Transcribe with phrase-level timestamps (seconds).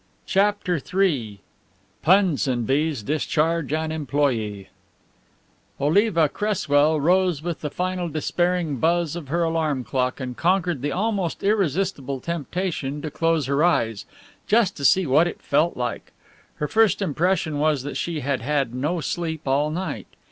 [0.25, 1.41] CHAPTER III
[2.01, 4.69] PUNSONBY'S DISCHARGE AN EMPLOYEE
[5.79, 10.91] Oliva Cresswell rose with the final despairing buzz of her alarm clock and conquered the
[10.91, 14.07] almost irresistible temptation to close her eyes,
[14.47, 16.13] just to see what it felt like.
[16.55, 20.07] Her first impression was that she had had no sleep all night.